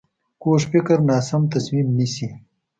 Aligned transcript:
کوږ 0.41 0.61
فکر 0.71 0.97
ناسم 1.09 1.41
تصمیم 1.53 1.87
نیسي 1.97 2.27